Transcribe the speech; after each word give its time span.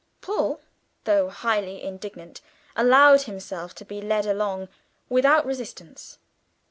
Paul, 0.21 0.59
though 1.03 1.29
highly 1.29 1.83
indignant, 1.83 2.41
allowed 2.75 3.21
himself 3.21 3.75
to 3.75 3.85
be 3.85 4.01
led 4.01 4.25
along 4.25 4.67
without 5.09 5.45
resistance. 5.45 6.17